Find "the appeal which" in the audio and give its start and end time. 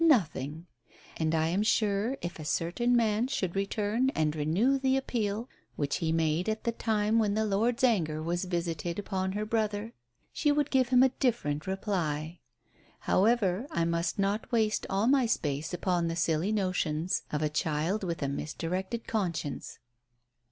4.79-5.97